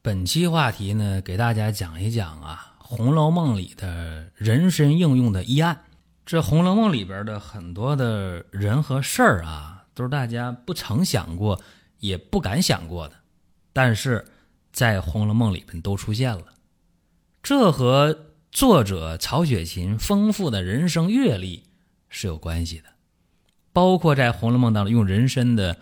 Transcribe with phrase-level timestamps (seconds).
[0.00, 5.84] 本期话题呢，给大家讲一讲啊，《红楼梦》里的人参应用的医案。
[6.24, 11.60] 这《红楼梦》里边的很多的人和事儿啊，都是大家不曾想过，
[11.98, 13.16] 也不敢想过的，
[13.72, 14.24] 但是
[14.72, 16.44] 在《红楼梦》里边都出现了。
[17.42, 21.64] 这和作者曹雪芹丰富的人生阅历
[22.08, 22.84] 是有关系的，
[23.72, 25.76] 包括在《红楼梦》当中用人参的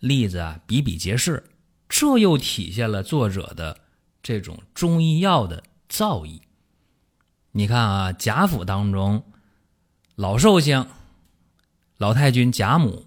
[0.00, 1.44] 例子啊，比比皆是。
[1.90, 3.80] 这又体现了作者的
[4.22, 6.40] 这种中医药的造诣。
[7.50, 9.24] 你看啊，贾府当中，
[10.14, 10.86] 老寿星、
[11.98, 13.06] 老太君贾母，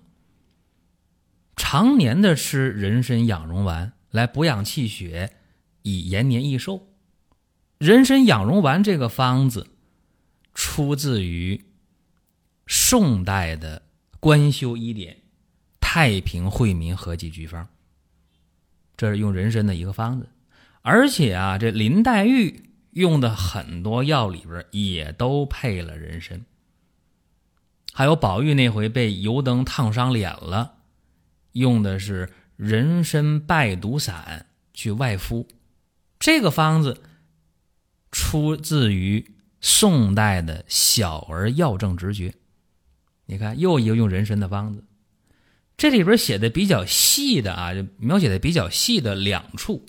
[1.56, 5.38] 常年的吃人参养荣丸来补养气血，
[5.84, 6.90] 以延年益寿。
[7.78, 9.68] 人参养荣丸这个方子，
[10.54, 11.64] 出自于
[12.68, 13.84] 宋代的
[14.20, 15.16] 官修医典
[15.80, 17.64] 《太平惠民合剂局方》。
[18.96, 20.30] 这是用人参的一个方子，
[20.82, 26.46] 而且啊，这林黛玉用的很多药里边也都配了人参。
[27.92, 30.76] 还有宝玉那回被油灯烫伤脸了，
[31.52, 35.48] 用的是人参败毒散去外敷。
[36.20, 37.04] 这个方子
[38.12, 42.30] 出自于宋代的《小儿药证直诀》，
[43.26, 44.84] 你看又一个用人参的方子。
[45.84, 49.86] 这里边写的比较细的啊，就描写的比较细的两处，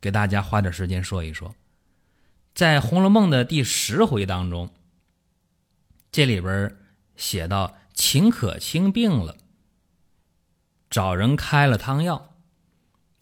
[0.00, 1.52] 给大家花点时间说一说。
[2.54, 4.72] 在《红楼梦》的第十回当中，
[6.12, 6.76] 这里边
[7.16, 9.36] 写到秦可卿病了，
[10.88, 12.36] 找人开了汤药，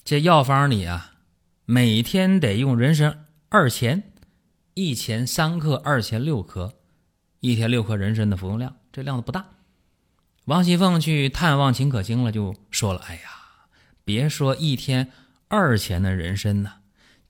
[0.05, 1.15] 这药方里啊，
[1.65, 4.13] 每天得用人参二钱，
[4.75, 6.75] 一钱三克，二钱六克，
[7.41, 9.49] 一天六克人参的服用量，这量子不大。
[10.47, 13.21] 王熙凤去探望秦可卿了，就说了：“哎呀，
[14.05, 15.13] 别说一天
[15.47, 16.81] 二钱的人参呐，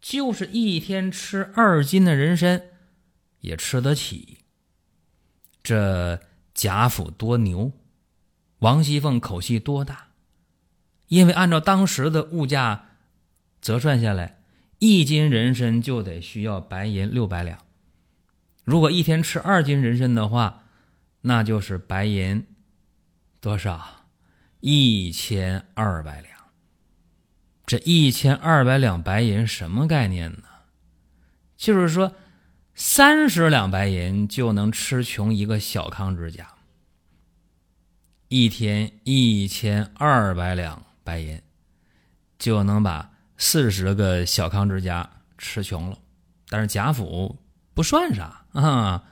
[0.01, 2.63] 就是一天吃二斤的人参，
[3.41, 4.39] 也吃得起。
[5.63, 6.21] 这
[6.55, 7.73] 贾府多牛，
[8.61, 10.09] 王熙凤口气多大？
[11.09, 12.87] 因为按照当时的物价
[13.61, 14.39] 折算下来，
[14.79, 17.59] 一斤人参就得需要白银六百两。
[18.65, 20.65] 如果一天吃二斤人参的话，
[21.21, 22.47] 那就是白银。”
[23.43, 24.07] 多少？
[24.61, 26.33] 一千二百两。
[27.67, 30.45] 这一千二百两白银什么概念呢？
[31.57, 32.15] 就是说，
[32.77, 36.47] 三十两白银就能吃穷一个小康之家。
[38.29, 41.43] 一天一千二百两白银，
[42.39, 45.99] 就能把四十个小康之家吃穷了。
[46.49, 47.37] 但是贾府
[47.75, 49.03] 不算啥啊。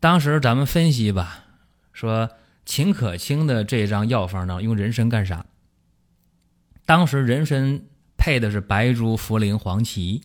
[0.00, 1.44] 当时咱们分析吧，
[1.92, 2.28] 说。
[2.64, 5.46] 秦可卿的这张药方呢，用人参干啥？
[6.86, 7.82] 当时人参
[8.16, 10.22] 配的是白术、茯苓、黄芪，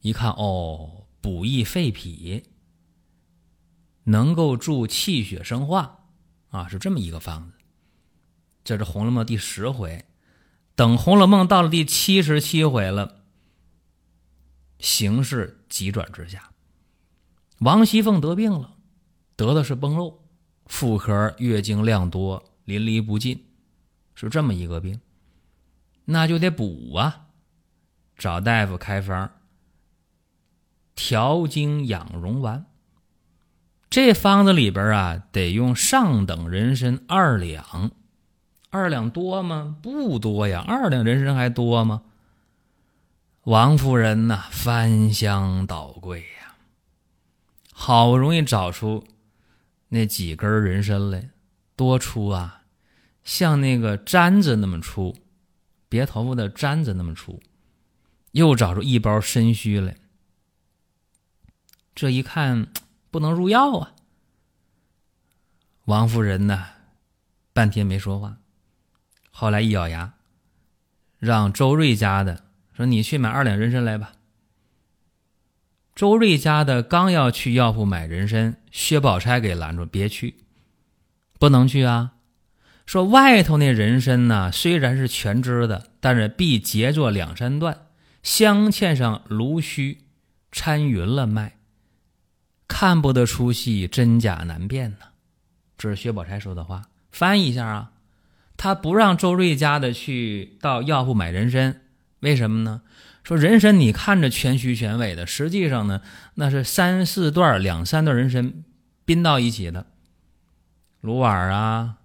[0.00, 2.44] 一看哦，补益肺脾，
[4.04, 6.06] 能够助气血生化，
[6.48, 7.58] 啊，是这么一个方子。
[8.64, 10.04] 这是《红楼梦》第十回，
[10.74, 13.24] 等《红楼梦》到了第七十七回了，
[14.78, 16.52] 形势急转直下，
[17.58, 18.76] 王熙凤得病了，
[19.36, 20.21] 得的是崩漏。
[20.72, 23.44] 妇科月经量多，淋漓不尽，
[24.14, 24.98] 是这么一个病，
[26.06, 27.26] 那就得补啊，
[28.16, 29.30] 找大夫开方，
[30.94, 32.64] 调经养荣丸。
[33.90, 37.90] 这方子里边啊，得用上等人参二两，
[38.70, 39.76] 二两多吗？
[39.82, 42.02] 不多呀，二两人参还多吗？
[43.42, 46.56] 王夫人呐，翻箱倒柜呀，
[47.74, 49.04] 好容易找出。
[49.94, 51.28] 那几根人参来，
[51.76, 52.62] 多粗啊，
[53.24, 55.14] 像那个簪子那么粗，
[55.90, 57.42] 别头发的簪子那么粗。
[58.30, 59.94] 又找出一包参须来，
[61.94, 62.68] 这一看
[63.10, 63.94] 不能入药啊。
[65.84, 66.68] 王夫人呢，
[67.52, 68.38] 半天没说话，
[69.30, 70.14] 后来一咬牙，
[71.18, 74.14] 让周瑞家的说：“你去买二两人参来吧。”
[76.02, 80.34] 周瑞家的刚要去药铺买人参，薛宝钗给拦住：“别去，
[81.38, 82.14] 不能去啊！
[82.86, 87.86] 说外头那人参呢，虽然是全枝的，但是必截作两三段，
[88.24, 89.98] 镶嵌上芦须，
[90.50, 91.58] 掺匀了卖，
[92.66, 95.06] 看不得出戏，真假难辨呢。
[95.78, 96.82] 这是薛宝钗说的话，
[97.12, 97.92] 翻译一下啊，
[98.56, 101.82] 他不让周瑞家的去到药铺买人参，
[102.18, 102.82] 为什么呢？
[103.24, 106.00] 说人参你看着全须全尾的，实际上呢，
[106.34, 108.64] 那是三四段、两三段人参
[109.04, 109.86] 拼到一起的，
[111.00, 111.96] 芦碗啊。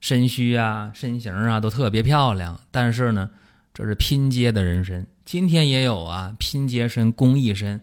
[0.00, 2.58] 身须啊，身形啊，都特别漂亮。
[2.72, 3.30] 但是呢，
[3.72, 7.80] 这是拼接的人参，今天也有啊，拼接参、工艺参，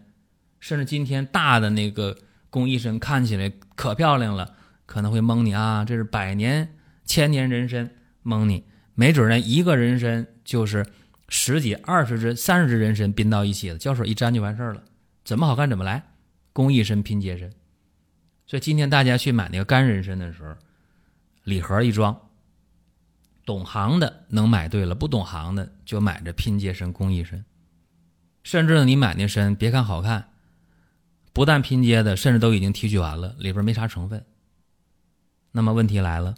[0.58, 2.18] 甚至今天大的那个
[2.50, 4.54] 工艺参看起来可漂亮了，
[4.84, 6.74] 可能会蒙你啊，这是百年、
[7.06, 7.88] 千年人参，
[8.22, 8.64] 蒙你。
[8.94, 10.84] 没准呢，一个人参就是
[11.30, 14.82] 十几、二十只、三十只人参拼到一起的，胶水一粘就完事儿了，
[15.24, 16.04] 怎么好看怎么来，
[16.52, 17.50] 工艺参、拼接参。
[18.46, 20.54] 所以今天大家去买那个干人参的时候。
[21.44, 22.28] 礼盒一装，
[23.46, 27.44] 懂行的能买对了，不懂行的就买这拼接参、工艺参。
[28.44, 30.32] 甚至呢，你买那参，别看好看，
[31.32, 34.24] 不但拼接的，甚至都已经提取完了，里边没啥成分。
[35.52, 36.34] 那么问题来了，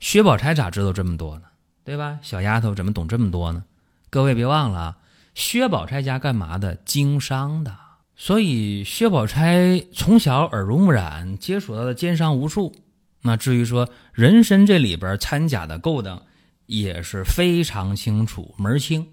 [0.00, 1.46] 薛宝钗咋知道这么多呢？
[1.82, 2.18] 对吧？
[2.22, 3.64] 小丫头怎么懂这么多呢？
[4.10, 4.98] 各位别忘了，
[5.34, 6.74] 薛宝钗家干嘛的？
[6.74, 7.76] 经商的。
[8.16, 12.74] 所以薛宝钗从小耳濡目染，接触到的奸商无数。
[13.22, 16.22] 那至于说人参这里边掺假的勾当，
[16.66, 19.08] 也是非常清楚门清。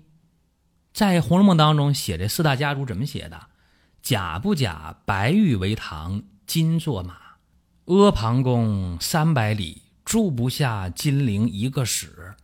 [0.93, 3.47] 在《红楼梦》当中写这四大家族怎么写的？
[4.01, 4.95] 假不假？
[5.05, 7.13] 白玉为堂，金作马；
[7.85, 12.35] 阿房宫三百里，住不下金陵一个史。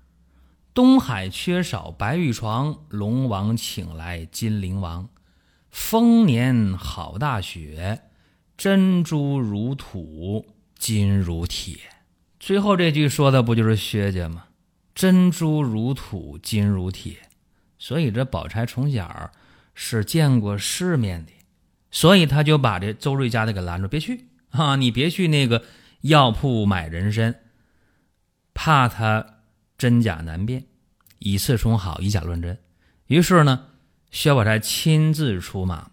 [0.73, 5.09] 东海缺少白玉床，龙王请来金陵王。
[5.69, 8.03] 丰年好大雪，
[8.57, 10.45] 珍珠如土。
[10.81, 11.77] 金如铁，
[12.39, 14.45] 最后这句说的不就是薛家吗？
[14.95, 17.17] 珍珠如土，金如铁，
[17.77, 19.29] 所以这宝钗从小
[19.75, 21.31] 是见过世面的，
[21.91, 24.75] 所以他就把这周瑞家的给拦住，别去啊！
[24.75, 25.63] 你别去那个
[26.01, 27.35] 药铺买人参，
[28.55, 29.40] 怕他
[29.81, 30.63] 真假难辨，
[31.17, 32.55] 以次充好，以假乱真。
[33.07, 33.65] 于是呢，
[34.11, 35.89] 薛宝钗亲自出马，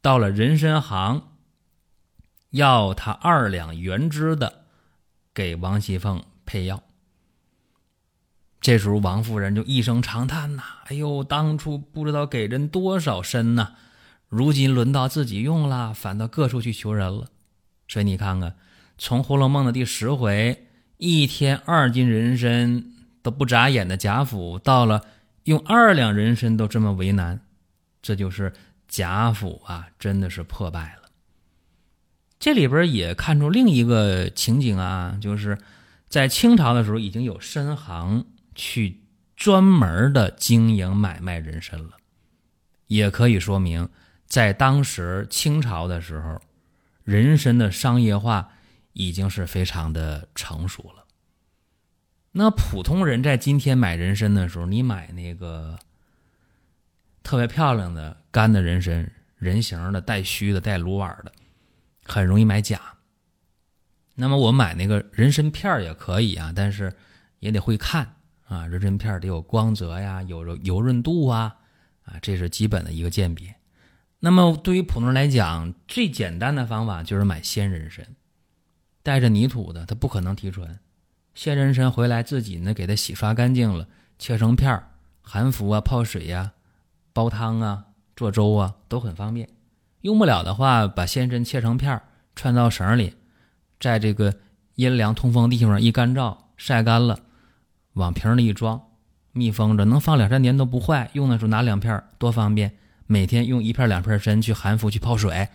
[0.00, 1.24] 到了人参行。
[2.48, 4.62] 要他二两原汁的，
[5.34, 6.82] 给王熙凤配药。
[8.58, 13.74] 这时候王夫人就一声长叹呐：“哎呦，当初不知道给人多少参呐，
[14.28, 17.28] 如今轮到自己用了，反倒各处去求人了。
[17.86, 18.56] 所以你看看，
[18.96, 22.84] 从《红楼梦》的第十回一天二斤人参
[23.22, 25.04] 都不眨眼的贾府，到了
[25.44, 27.40] 用二两人参都这么为难，
[28.00, 28.52] 这就是
[28.88, 31.10] 贾府啊，真的是破败了。”
[32.40, 35.58] 这里边也看出另一个情景啊，就是
[36.08, 38.24] 在清朝的时候，已经有参行
[38.54, 39.00] 去
[39.36, 41.98] 专门的经营买卖人参了，
[42.86, 43.88] 也可以说明
[44.26, 46.40] 在当时清朝的时候，
[47.04, 48.50] 人参的商业化
[48.94, 51.04] 已经是非常的成熟了。
[52.32, 55.78] 那普通人在今天买人参的时候，你买那个
[57.22, 61.32] 特别漂亮的干的人参，人形的、带须的、带芦碗的。
[62.04, 62.80] 很容易买假。
[64.14, 66.92] 那么我买那个人参片也可以啊，但是
[67.38, 68.16] 也得会看
[68.46, 68.66] 啊。
[68.66, 71.56] 人参片得有光泽呀，有油润度啊，
[72.04, 73.54] 啊，这是基本的一个鉴别。
[74.18, 78.06] 那么对于普通人来讲，最简单的方法就是买鲜人参，
[79.02, 80.78] 带着泥土的，它不可能提纯。
[81.34, 83.86] 鲜人参回来自己呢，给它洗刷干净了，
[84.18, 84.88] 切成片儿，
[85.22, 86.52] 含服啊，泡水呀，
[87.12, 87.84] 煲汤啊，
[88.16, 89.48] 做粥啊，都很方便。
[90.02, 92.02] 用不了的话，把鲜参切成片儿，
[92.34, 93.14] 串到绳里，
[93.78, 94.34] 在这个
[94.74, 97.18] 阴凉通风地方一干燥，晒干了，
[97.94, 98.80] 往瓶里一装，
[99.32, 101.10] 密封着，能放两三年都不坏。
[101.12, 102.76] 用的时候拿两片，多方便。
[103.06, 105.48] 每天用一片两片参去含服去泡水，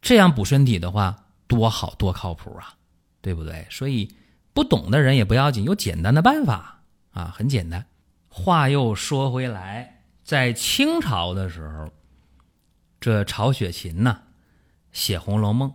[0.00, 2.74] 这样补身体的话，多好多靠谱啊，
[3.20, 3.66] 对不对？
[3.70, 4.08] 所以
[4.56, 6.80] 不懂的人也不要紧，有简单的办法
[7.12, 7.84] 啊，很简单。
[8.26, 11.90] 话又说回来，在清朝的时候。
[12.98, 14.22] 这曹雪芹呢，
[14.92, 15.68] 写《红楼梦》，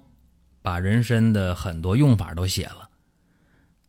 [0.63, 2.89] 把人参的很多用法都写了。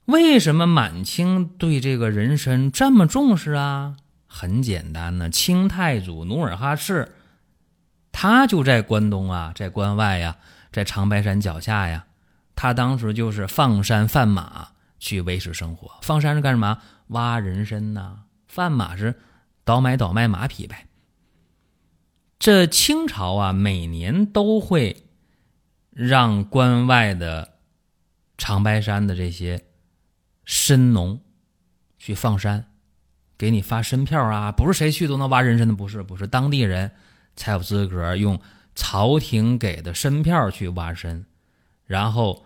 [0.05, 3.97] 为什么满清对这个人参这么重视啊？
[4.27, 7.15] 很简单呢，清太祖努尔哈赤，
[8.13, 10.37] 他就在关东啊，在关外呀，
[10.71, 12.05] 在长白山脚下呀，
[12.55, 14.69] 他当时就是放山贩马
[15.03, 15.99] 去维持生活。
[16.01, 16.79] 放山是干什么？
[17.09, 18.23] 挖人参呐。
[18.47, 19.19] 贩马是
[19.65, 20.87] 倒买倒卖马匹呗。
[22.39, 25.05] 这清朝啊，每年都会
[25.91, 27.59] 让关外的
[28.39, 29.65] 长白山的这些
[30.47, 31.21] 参农
[31.99, 32.67] 去放山，
[33.37, 36.93] 给你发参票啊，不是谁去都能挖人参的，不是，不是当地人
[37.35, 38.41] 才有资格用
[38.77, 41.27] 朝廷给的参票去挖参，
[41.87, 42.45] 然后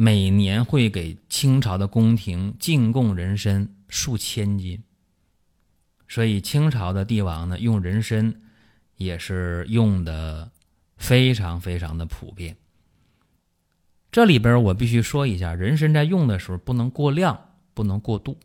[0.00, 4.84] 每年会给清朝的宫廷进贡人参数千斤，
[6.06, 8.40] 所以清朝的帝王呢用人参
[8.94, 10.52] 也是用的
[10.98, 12.56] 非常非常的普遍。
[14.12, 18.38] 这里边我必须说一下，人参在用的时候不能过量，不能过度，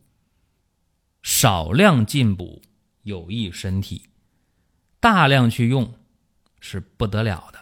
[1.21, 2.63] 少量进补
[3.03, 4.09] 有益身体，
[4.99, 5.93] 大量去用
[6.59, 7.59] 是不得了的。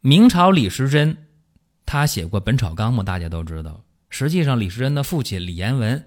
[0.00, 1.16] 明朝李时珍
[1.92, 3.84] 他写过《本草纲目》，大家都知道。
[4.08, 6.02] 实际上，李时珍的父亲李延文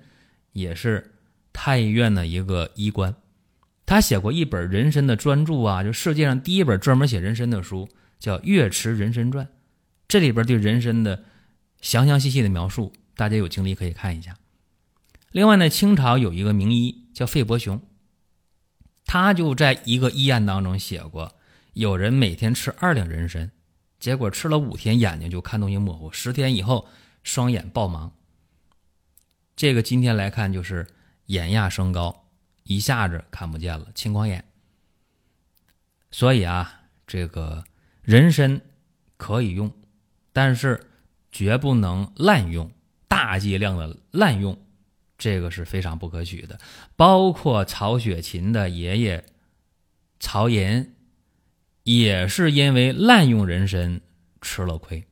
[0.52, 1.14] 也是
[1.54, 3.14] 太医院的一个医官，
[3.86, 7.88] 他写过一本人参的专著啊，就世界上第一本专门写人参的书，
[8.18, 9.46] 叫《岳池人参传》。
[10.08, 11.24] 这里边对人参的
[11.82, 14.36] 详详细细的描述，大家有精力可以看一下。
[15.30, 17.80] 另外呢，清朝有一个名医叫费伯雄，
[19.06, 21.36] 他就在一个医案当中写过，
[21.74, 23.52] 有人每天吃二两人参，
[24.00, 26.88] 结果吃了五天眼睛就看东西模糊，十天以后
[27.24, 28.12] 双眼暴盲。
[29.56, 30.86] 这个今天来看就是
[31.28, 32.28] 眼压升高，
[32.64, 34.44] 一下子看不见了，青光眼。
[36.12, 37.64] 所以啊，这个
[38.02, 38.62] 人参
[39.18, 39.72] 可以用。
[40.32, 40.90] 但是，
[41.32, 42.70] 绝不能滥用，
[43.08, 44.58] 大剂量的滥用，
[45.18, 46.60] 这个是非常不可取的。
[46.98, 49.26] 包括曹雪芹的爷爷
[50.20, 50.94] 曹寅，
[51.86, 54.02] 也是因为滥用人参
[54.42, 55.06] 吃了亏。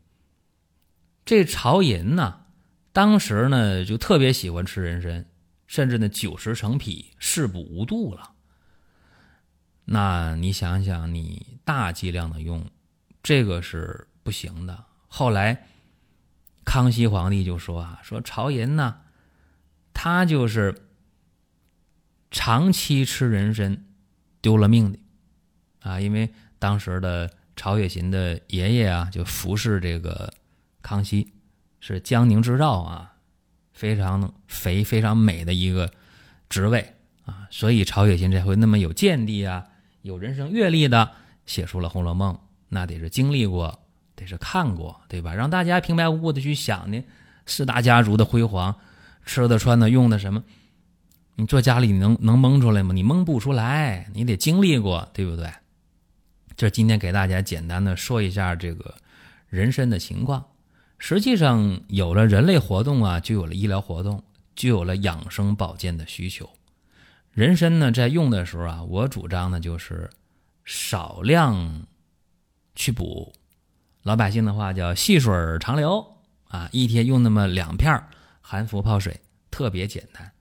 [1.23, 2.47] 这曹寅呢，
[2.91, 5.25] 当时呢就特别喜欢吃人参，
[5.67, 8.31] 甚至呢酒食成癖，嗜补无度了。
[9.85, 12.65] 那你想想，你大剂量的用，
[13.21, 14.85] 这个是不行的。
[15.07, 15.67] 后来，
[16.65, 19.01] 康熙皇帝就说啊，说曹寅呢，
[19.93, 20.87] 他就是
[22.31, 23.85] 长期吃人参，
[24.41, 24.99] 丢了命的，
[25.81, 30.33] 啊，因为当时的曹雪芹的爷爷啊，就服侍这个
[30.81, 31.27] 康熙，
[31.81, 33.15] 是江宁织造啊，
[33.73, 35.91] 非常肥、非常美的一个
[36.47, 36.93] 职位
[37.25, 39.65] 啊，所以曹雪芹才会那么有见地啊，
[40.03, 41.11] 有人生阅历的
[41.45, 42.33] 写出了《红楼梦》，
[42.69, 43.77] 那得是经历过。
[44.15, 45.33] 得是看过对吧？
[45.33, 47.03] 让大家平白无故的去想呢，
[47.45, 48.73] 四大家族的辉煌，
[49.25, 50.41] 吃的穿的用的什么？
[51.35, 52.93] 你坐家里能能蒙出来吗？
[52.93, 55.51] 你蒙不出来，你得经历过，对不对？
[56.55, 58.95] 这今天给大家简单的说一下这个
[59.49, 60.45] 人参的情况。
[60.97, 64.23] 实际上，有了人类活动啊，就有了医疗活动，
[64.55, 66.49] 就有了养生保健的需求。
[67.31, 70.09] 人参呢，在用的时候啊，我主张呢就是
[70.63, 71.85] 少量
[72.75, 73.33] 去补。
[74.03, 76.05] 老百姓的话叫细水长流
[76.49, 78.01] 啊，一天用那么两片
[78.41, 79.19] 含服泡水，
[79.49, 80.31] 特别简单，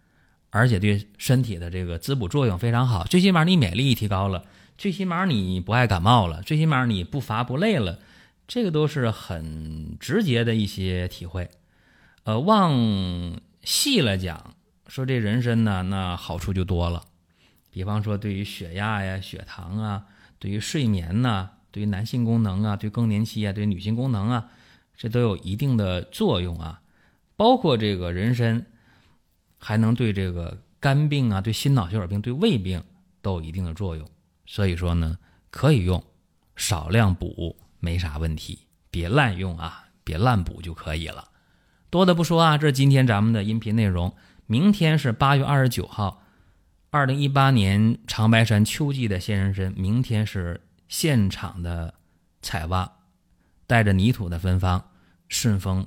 [0.51, 3.05] 而且对身体的这个滋补作用非常好。
[3.05, 4.45] 最起码你免疫力提高了，
[4.77, 7.99] 最起码你不爱感冒了，最起码你不乏不累了，
[8.47, 11.51] 这个都是很直接的一些体会。
[12.25, 14.55] 呃，往细了讲，
[14.87, 17.05] 说这人参呢，那好处就多了，
[17.71, 20.07] 比方说对于血压呀、血糖啊，
[20.39, 21.51] 对于睡眠呐。
[21.73, 24.51] 对于男性功能啊，对更年期啊，对女性功能啊，
[24.95, 26.83] 这都有一定的作用啊。
[27.35, 28.67] 包括这个人参，
[29.57, 32.85] 还能对这个肝病啊、对心脑血管病、对胃病
[33.23, 34.07] 都有一定的作用。
[34.53, 35.17] 所以说呢，
[35.51, 36.05] 可以用，
[36.57, 41.31] 少量补没啥问题，别滥用啊，别滥补就可以了。
[41.89, 44.15] 多的不说啊，这是今天咱们的音频内容。
[44.47, 46.23] 明天是八月二十九号，
[46.91, 49.73] 二零一八年长白山秋季的鲜人参。
[49.75, 50.61] 明天是。
[50.89, 51.95] 现场的
[52.43, 52.99] 采挖，
[53.67, 54.91] 带着泥土的芬芳，
[55.27, 55.87] 顺丰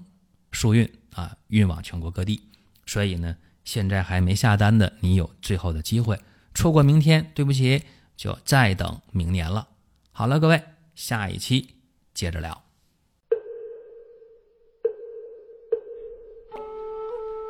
[0.51, 2.41] 速运啊，运往全国各地。
[2.87, 6.19] 所以呢，现在还没下单的，你有最后的机会。
[6.55, 7.83] 错过明天，对不起，
[8.15, 9.67] 就再等明年了。
[10.11, 10.61] 好了，各位，
[10.95, 11.75] 下一期
[12.13, 12.63] 接着聊。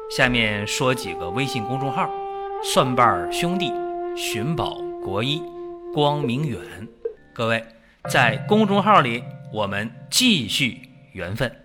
[0.10, 2.10] 下面说几个微信公众号：
[2.64, 3.72] 蒜瓣兄弟、
[4.16, 5.42] 寻宝国医、
[5.94, 6.88] 光明远。
[7.34, 7.66] 各位，
[8.10, 11.65] 在公众号里，我们继续缘分。